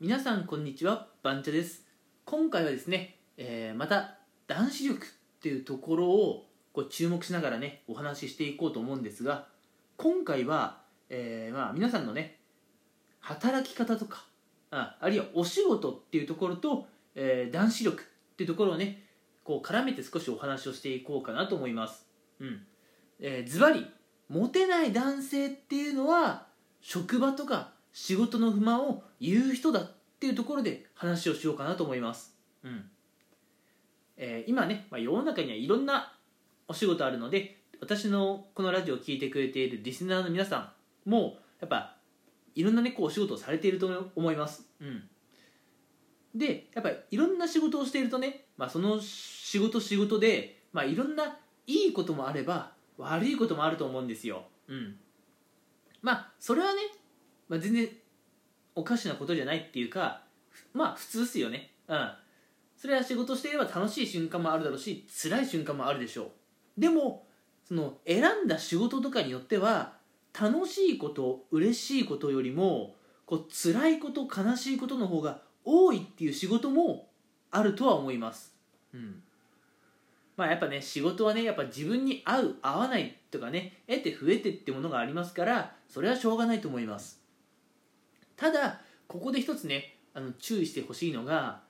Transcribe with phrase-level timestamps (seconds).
[0.00, 1.84] 皆さんこんにちはバンチャです。
[2.24, 5.08] 今回はですね、えーまた男子力っ
[5.42, 9.48] ていうところをこう注目しながらねお話ししていこうと思うんですが
[9.98, 10.78] 今回は、
[11.10, 12.38] えーまあ、皆さんのね
[13.20, 14.24] 働き方とか
[14.70, 18.06] ああるいはお仕事っていうところと、えー男子力っ
[18.38, 19.04] ていうところをね
[19.44, 22.06] こう絡めて少しお話をしていこうかなと思います。
[22.40, 22.62] うん。
[23.20, 23.86] えーズバリ
[24.30, 26.46] モテない男性っていうのは
[26.80, 32.90] 職場とか仕事の不満を言う人だっていうところで話をしようかなと思います、うん。
[34.16, 36.12] えー今ね、まあ、世の中にはいろんな
[36.68, 40.72] お仕事あるので私のこのラジオを聞いてくれているリスナーの皆さ
[41.06, 41.96] んもやっぱ
[42.54, 45.02] いろんなねこうお仕事をされていると思います、うん、
[46.34, 54.96] でやっぱりいろんな仕事をしているとね、まあ、その仕事仕事で、まあ、いろんないいこともあれば悪いこともあると思うんですよ、うん、
[56.02, 56.80] まあそれはね、
[57.50, 57.88] まあ、全然
[58.76, 60.22] おかしなことじゃないっていうか
[60.72, 61.72] まあ普通っすよね。
[61.88, 62.12] うん。
[62.76, 66.30] それは仕事していれば楽しい瞬間もあるだろうし辛い瞬間もあるでしょ
[66.78, 66.80] う。
[66.80, 67.26] でも
[67.64, 69.94] その選んだ仕事とかによっては
[70.38, 72.94] 楽しいこと嬉しいことよりも
[73.26, 77.08] こう辛いこと悲しいことの方が多いっていう仕事も
[77.50, 78.54] あるとは思います。
[78.94, 79.22] うん。
[80.36, 87.20] まあやっぱね仕事はねやっぱ自分に合う合わないとかね得て増えてってものがありますからそれはしょうがないと思います。
[88.40, 91.60] ただここで一つねあの注意してほしいのが、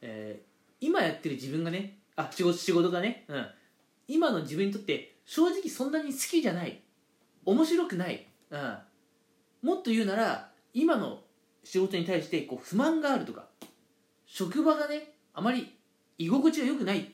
[0.00, 3.46] えー今やってる自分がねあ仕事仕事がね、うん、
[4.08, 6.82] 今の自分にとって正直そんなに好きじゃない。
[7.44, 8.78] 面白くない、うん、
[9.62, 11.20] もっと言うなら今の
[11.64, 13.46] 仕事に対してこう不満があるとか
[14.26, 15.76] 職場がねあまり
[16.18, 17.04] 居心地が良くないっ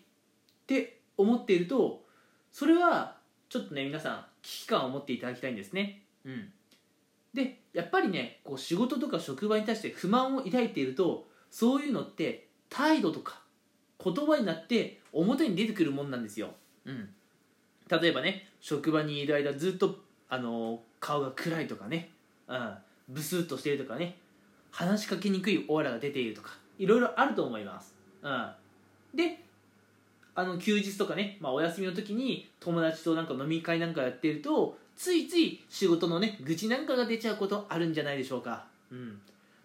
[0.66, 2.04] て思っていると
[2.52, 3.16] それは
[3.48, 6.02] ちょっとね皆さん危機感を持っていただきたいんですね。
[6.24, 6.52] うん。
[7.34, 13.40] でやっぱりねこう仕事とか職場に対して不満を抱いているとそういうのって態度とか
[14.02, 16.50] 言葉になって表に出てくるもんなんですよ、
[16.84, 17.08] うん、
[17.88, 22.10] 例えばね職場にいる間ずっとあの顔が暗いとかね、
[22.46, 22.74] うん、
[23.08, 24.16] ブスッとしてるとかね。
[24.70, 28.50] 話しかけにくいオーラが出ているとかいろいろあると思います、うん、
[29.14, 29.42] で
[30.34, 39.20] あの休日とかね、まあ、お休みの時に友達となんか飲み会なんかやってるとついつい仕事のね愚痴なんかが出ちゃうことあるんじゃないでしょうか、うん、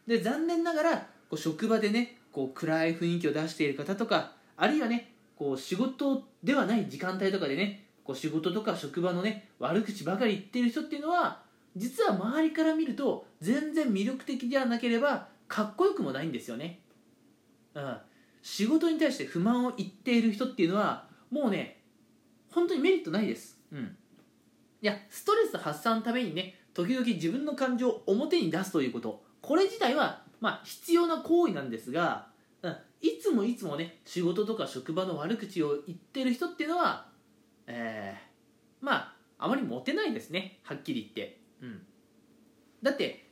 [0.05, 11.41] で残念ながらこう職場でねこう暗い雰囲気を出している方とかあるいはねこう仕事ではない時間帯とかでねこう仕事とか職場のね悪口ばかり言ってる人っていうのは
[11.75, 16.79] 実は周りから見ると全然魅力的ではなければかっこよくもないんですよね、
[17.73, 17.97] うん、
[18.43, 21.79] 仕事に対して不満を言っている人っていうのはもうね
[22.51, 23.97] 本当にメリットないです、うん、
[24.83, 29.23] いやストレス発散のためにね時々自分の感情を表に出すということ。
[29.41, 32.27] これ自体はまあ必要な行為なんですが、
[32.61, 37.07] うん、いつもいつもね仕事とか職場の悪口を言ってる人っていうのは
[37.66, 40.59] えー、まああまりモテないですね。
[40.63, 41.81] はっきり言って、うん、
[42.81, 43.25] だって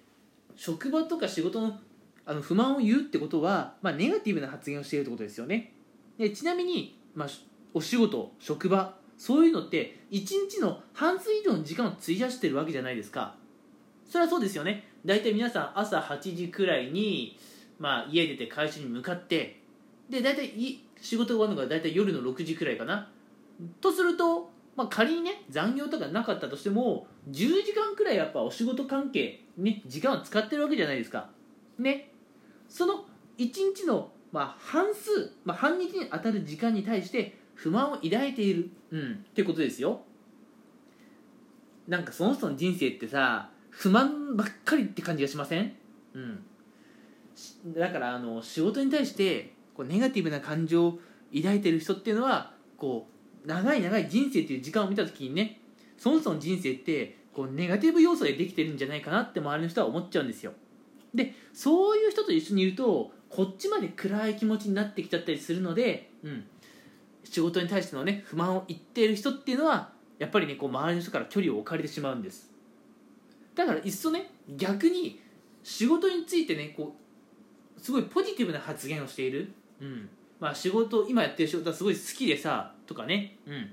[0.56, 1.78] 職場とか仕事の
[2.26, 5.74] あの不満を言うってことは、まあ、ネガティブな発言をしているってことですよね。
[6.18, 7.30] でちなみに、まあ、
[7.74, 13.36] お仕事職場そういうのって1日の半数以上の時間を費やしてるわけじゃないですか。
[14.10, 14.88] それはそうですよね。
[15.06, 17.38] 大体皆さん朝8時くらいに、
[17.78, 19.62] まあ、家出て会社に向かって
[20.10, 23.12] で大体仕事が終わるのが大体夜の6時くらいかな。
[23.80, 31.30] とすると、まあ、仮にね残業とかなかったとしても10時間くらいやっぱお仕事関係ね時間を使ってるわけじゃないですか。
[31.78, 32.10] ね。
[32.68, 33.06] その
[33.38, 40.02] 1日の、まあ、半数、まあ、半日に当たる時間に対して不満を抱いている、うん、ってことですよ。
[41.88, 45.74] なんかその人の人生ってさ不満ばっかりって感じがしません？
[46.14, 46.46] うん。
[47.68, 51.00] だからあの仕事に対してこうネガティブな感情を
[51.34, 53.08] 抱いてる人っていうのはこ
[53.44, 55.62] う長い長い人生っていう時間を見た時にね
[55.98, 60.52] その人の人生ってこうネガティブ要素でできてるんじゃないかなって周りの人は思っちゃうんですよ。
[61.14, 66.46] でそういう人と一緒にいるとこっちまで暗い気持ちになってきちゃったりするので、うん、
[67.24, 72.52] 仕事に対してのね不満を言っている人っていうのはやっぱりねこう周りの人から距離を置かれてしまうんです。
[73.56, 75.20] だからいっそね逆に
[75.64, 76.96] 仕事についてねこ
[77.78, 79.52] うすごいポジティブな発言をしている、
[79.82, 80.10] うん。
[80.40, 83.72] まあ、仕事今やってる仕事はすごい好きでさとかね、うん、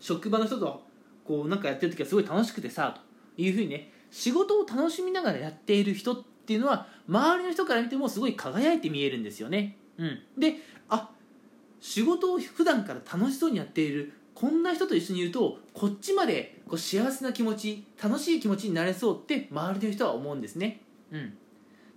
[0.00, 0.82] 職場の人と
[1.24, 2.98] こうなんかやってる時はすごい楽しくてさ
[3.36, 10.56] というふうにね仕事を楽しみながらやっている人っていうのは周りの人から見てもすごい輝いて見えるんですよね、うん、で
[10.88, 11.08] あ
[11.86, 20.80] 仕事を普段から楽しそうにやっているこんな人と一緒にいるとこっちまでこう幸せな気持ち楽しい気持ちになれそうって周りの人は思うんですね、
[21.12, 21.38] うん、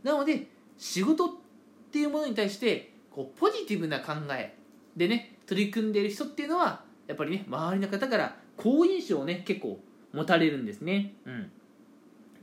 [0.04, 0.46] なので
[0.78, 1.30] 仕事っ
[1.92, 4.56] ていうものに対してこうポジティブな考え
[4.96, 9.80] でね取り組んでいる人っていうのはやっぱりね周りの方から好印象をね結構
[10.14, 11.52] 持たれるんですね、うん、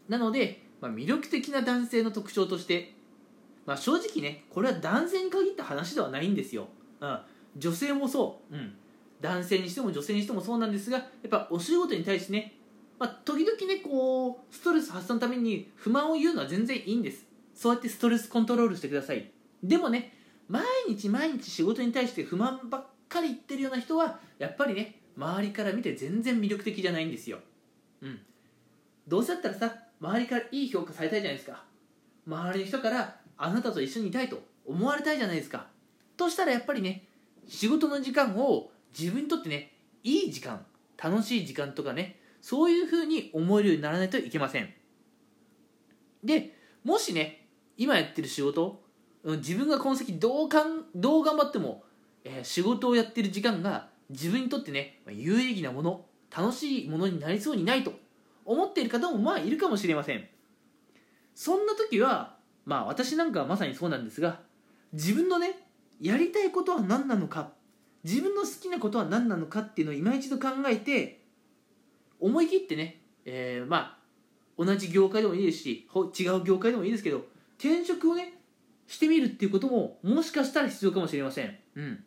[0.09, 2.93] なので、まあ、魅力的な男性の特徴として、
[3.67, 6.67] まあ、正直ねこれは男性に限った話ではないんですよ、
[7.01, 7.19] うん、
[7.57, 8.75] 女性もそう、うん、
[9.21, 12.55] 男性にしても女性にしてもそうなんですがやっぱお仕事に対してね、
[12.99, 17.25] まあ、時々ねこうストレス発散のために不満を言うのは全然いいんです。
[17.55, 19.31] そうやってストレスコントロールしてください。
[19.63, 20.13] でもね
[20.49, 27.39] 毎日毎日仕事に対して不満ばっかり言ってるような人はやっぱりね周りから見て全然魅力的じゃないんですよ。
[28.03, 28.21] うん。
[29.09, 31.65] どうせだったらさ周りからいい評価されたいじゃないですか。
[32.27, 35.67] 周りの人からあなたと一緒にいたいと思われたいじゃないですか。
[36.17, 37.06] としたらやっぱりね
[37.49, 39.73] 仕事の時間を自分にとってね
[40.03, 40.65] いい時間
[41.03, 44.73] 楽しい時間とかねそういうふうに思えるようにならないといけません。
[46.23, 47.47] でもしね
[47.77, 48.83] 今やってる仕事
[49.25, 51.83] 自分がこの先どうかんどう頑張っても、
[52.25, 56.05] えー、仕事をやってる時間が自分にとってね有意義なもの
[56.35, 57.93] 楽しいものになりそうにないと
[58.45, 60.29] 思っている方もまあいるかもしれません。
[61.35, 64.41] そんな時はまあ私なんかはまさにそうなんですが
[64.93, 65.66] 自分のね
[66.01, 67.53] やりたいことは何なのか？
[68.05, 71.25] 自分の好きなことは何なのかっていうのを今一度考えて
[72.21, 73.99] 思い切ってね、えー、まあ
[74.57, 75.89] 同じ業界でもいいですし
[76.19, 77.25] 違う業界でもいいですけど
[77.59, 78.35] 転職をね
[78.87, 81.59] してみるっていうことももしかしたら必要かもしれません。
[81.75, 82.05] うん。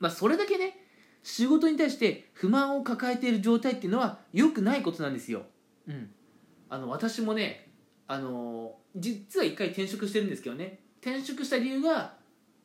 [0.00, 0.78] まあそれだけね
[1.22, 5.42] 仕事に対して不満を抱えている状態っていうのは良くないことなんですよ。
[5.86, 6.10] うん、
[6.68, 7.70] あの私もね
[8.08, 10.80] あの実は一回転職してるんですけどね。
[11.00, 12.14] 転職した理由が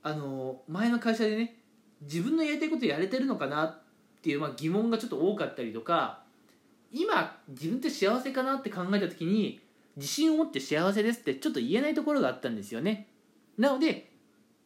[0.04, 1.56] あの前の会社でね
[2.02, 3.82] 自分のやりたいことやれてるのかなっ
[4.22, 6.24] ていう、まあ、疑問がちょっと多かったりとか
[6.92, 9.60] 今自分って幸せかなって考えた時に
[9.96, 13.08] 自信を持って幸せですってちょっと言えないところがあったんですよね。
[13.58, 14.10] なので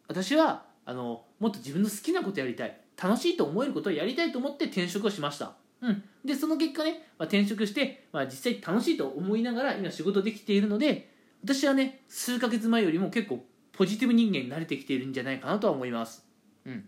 [0.08, 2.80] 私はあのもっと自分の好きなことやりたい。
[3.02, 5.54] 楽しいと思えることをやりたいと思って転職をしました。
[5.82, 11.10] うん、でその結果ね、まあ、転職して、まあ、実際楽しいと思いながら今仕事できているので
[11.44, 16.26] 私はね数ヶ月前よりも結構ポジティブ人間に慣れてきているんじゃないかなとは思います。
[16.66, 16.88] うん、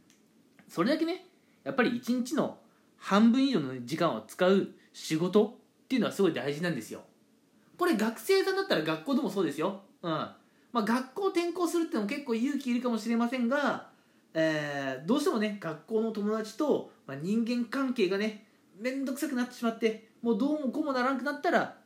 [0.70, 1.26] それだけね
[1.64, 2.58] やっぱり一日の
[2.98, 5.46] 半分以上の時間を使う仕事
[5.84, 7.02] っていうのはすごい大事なんですよ。
[7.78, 9.82] これ学生さんだったら学校でもそうですよ。
[10.02, 13.90] うんまあ、学校転校するってのも結構勇気いるかもしれませんが
[14.38, 18.46] えー、どうしてもね学校の友達と、まあ、人間関係がね
[18.78, 21.78] 面倒くさくなってしまってもうどうもこうもならんくなったら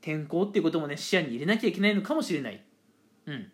[0.00, 2.62] 転校っていうこともね視野に入れなきゃいけないのかもしれない
[3.26, 3.50] うん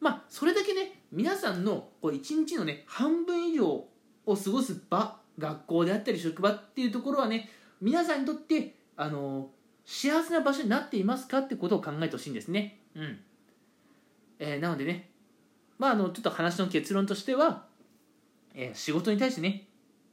[0.00, 3.88] まあそれだけね皆さんの一日のね半分以上を
[4.26, 7.50] 過ごす場学校であったり職場っていうところはね
[7.80, 9.50] 皆さんにとってあの
[9.84, 12.78] 幸せな場所になっていますかってことを考えてほしいんですね。
[12.94, 13.18] うん、
[14.38, 15.10] えー、なのでね
[15.78, 17.70] まああのちょっと話の結論としては
[18.54, 19.66] えー、仕事に対してね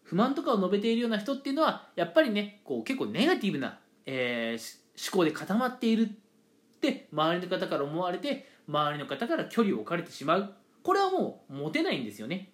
[0.03, 6.11] 不満とかを述べているような人っていうのはやっぱりねこう結構ネガティブな、えー、思考で固まっている
[6.77, 10.53] って周りの方から思われて周りの方から距離を置かれてしまう。
[10.83, 12.49] これはもうモテないんですよね。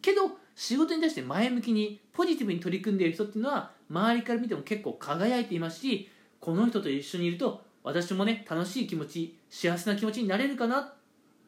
[0.00, 6.08] けど仕事に対して前向きにポジティブに取り組んでいる人っていうのは周りから見ても結構輝いていますし
[6.38, 10.94] この人と一緒にいると私もね楽しい気持ち幸せな気持ちになれるかな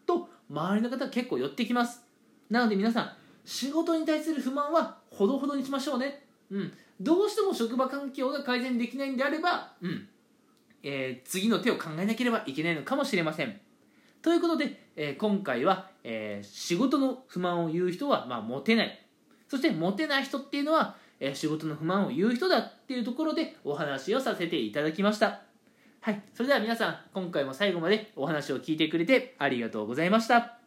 [0.06, 2.02] と周りの方結構寄ってきます。
[2.50, 3.12] なので皆さん
[3.44, 6.22] 仕事に対する不満はほどほどにしましょうね。
[6.50, 6.72] うん。
[7.00, 10.08] どうしても職場環境が改善できないんであればうん。
[10.82, 13.60] えー、次の手を考えなければいけないのかもしれません。
[14.20, 19.06] ということで、えー、今回は、えー、仕事の不満を言う人は、まあ、モテない。
[19.48, 25.42] そしてモテない人っていうのは、えー、仕事の不満を言う人だっていうところでお話をさせていただきました。
[26.00, 26.22] はい。
[26.34, 30.61] それでは皆さん今回も最後までお話を聞いてくれてありがとうございました。